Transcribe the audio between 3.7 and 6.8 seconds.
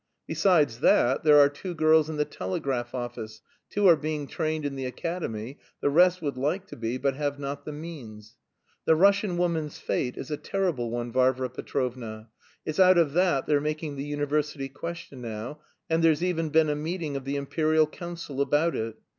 are being trained in the academy, the rest would like to